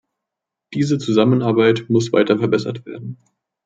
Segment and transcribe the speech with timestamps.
[0.73, 3.19] Diese Zusammenarbeit muss weiter verbessert werden.